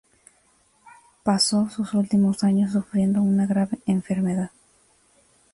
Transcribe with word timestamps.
Pasó 1.21 1.69
sus 1.69 1.93
últimos 1.93 2.43
años 2.43 2.71
sufriendo 2.71 3.21
una 3.21 3.45
grave 3.45 3.77
enfermedad. 3.85 4.49